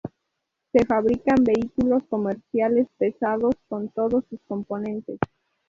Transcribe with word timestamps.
Se 0.71 0.83
fabrican 0.83 1.43
vehículos 1.43 2.01
comerciales 2.09 2.87
pesados 2.97 3.53
con 3.69 3.87
todos 3.89 4.25
sus 4.31 4.39
componentes. 4.47 5.19